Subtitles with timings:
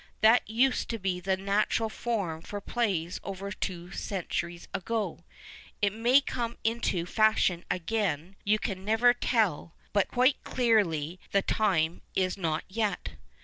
[0.21, 5.19] That used to be the natural form for plays over two centuries ago.
[5.79, 12.01] It may come into fashion again, you never can tell, but, quite clearly, the time
[12.15, 13.09] is not yet.